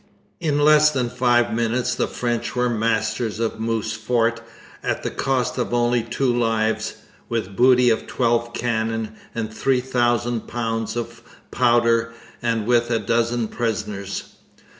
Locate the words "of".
3.39-3.59, 5.59-5.75, 7.91-8.07, 10.95-11.21